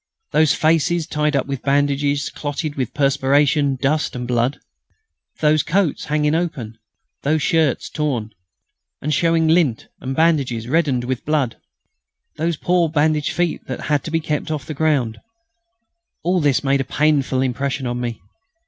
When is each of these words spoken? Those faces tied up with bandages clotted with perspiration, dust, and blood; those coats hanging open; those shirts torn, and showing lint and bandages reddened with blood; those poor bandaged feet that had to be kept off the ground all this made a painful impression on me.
Those 0.31 0.55
faces 0.55 1.05
tied 1.05 1.35
up 1.35 1.45
with 1.45 1.61
bandages 1.61 2.29
clotted 2.31 2.73
with 2.73 2.91
perspiration, 2.95 3.75
dust, 3.75 4.15
and 4.15 4.27
blood; 4.27 4.57
those 5.41 5.61
coats 5.61 6.05
hanging 6.05 6.33
open; 6.33 6.79
those 7.21 7.43
shirts 7.43 7.87
torn, 7.87 8.31
and 8.99 9.13
showing 9.13 9.47
lint 9.47 9.89
and 9.99 10.15
bandages 10.15 10.67
reddened 10.67 11.03
with 11.03 11.23
blood; 11.23 11.57
those 12.37 12.57
poor 12.57 12.89
bandaged 12.89 13.33
feet 13.33 13.61
that 13.67 13.81
had 13.81 14.03
to 14.05 14.09
be 14.09 14.19
kept 14.19 14.49
off 14.49 14.65
the 14.65 14.73
ground 14.73 15.19
all 16.23 16.41
this 16.41 16.63
made 16.63 16.81
a 16.81 16.97
painful 16.99 17.43
impression 17.43 17.85
on 17.85 18.01
me. 18.01 18.19